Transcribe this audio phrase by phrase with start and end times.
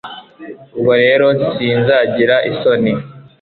[0.75, 2.93] ubwo rero sinzagira isoni